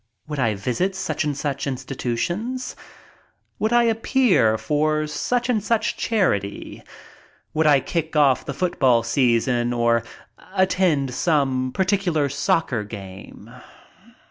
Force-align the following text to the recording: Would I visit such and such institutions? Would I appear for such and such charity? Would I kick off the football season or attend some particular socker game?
Would 0.27 0.39
I 0.39 0.55
visit 0.55 0.95
such 0.95 1.23
and 1.25 1.37
such 1.37 1.67
institutions? 1.67 2.75
Would 3.59 3.71
I 3.71 3.83
appear 3.83 4.57
for 4.57 5.05
such 5.05 5.47
and 5.47 5.63
such 5.63 5.95
charity? 5.95 6.81
Would 7.53 7.67
I 7.67 7.81
kick 7.81 8.15
off 8.15 8.43
the 8.43 8.55
football 8.55 9.03
season 9.03 9.73
or 9.73 10.01
attend 10.55 11.13
some 11.13 11.71
particular 11.71 12.29
socker 12.29 12.83
game? 12.83 13.51